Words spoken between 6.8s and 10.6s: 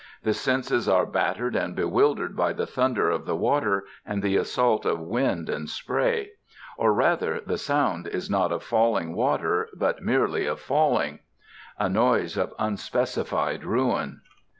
rather, the sound is not of falling water, but merely of